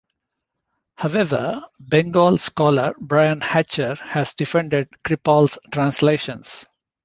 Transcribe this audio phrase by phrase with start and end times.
[0.95, 6.65] However, Bengal scholar Brian Hatcher has defended Kripal's translations.